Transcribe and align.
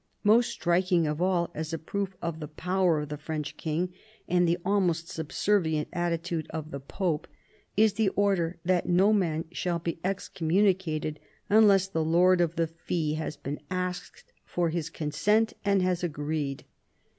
Most 0.23 0.49
striking 0.49 1.05
of 1.05 1.21
all, 1.21 1.51
as 1.53 1.73
a 1.73 1.77
proof 1.77 2.15
of 2.23 2.39
the 2.39 2.47
power 2.47 3.01
of 3.01 3.09
the 3.09 3.19
French 3.19 3.55
king 3.55 3.93
and 4.27 4.47
the 4.47 4.57
almost 4.65 5.09
subservient 5.09 5.89
attitude 5.93 6.47
of 6.49 6.71
the 6.71 6.79
Pope, 6.79 7.27
is 7.77 7.93
the 7.93 8.09
order 8.15 8.57
that 8.65 8.89
no 8.89 9.13
man 9.13 9.45
shall 9.51 9.77
be 9.77 9.99
ex 10.03 10.27
»»communicated 10.39 11.19
unless 11.51 11.87
the 11.87 12.03
lord 12.03 12.41
of 12.41 12.55
the 12.55 12.65
fee 12.65 13.13
has 13.13 13.37
been 13.37 13.59
asked 13.69 14.33
for 14.43 14.69
his 14.71 14.89
consent 14.89 15.53
and 15.63 15.83
has 15.83 16.03
agreed. 16.03 16.65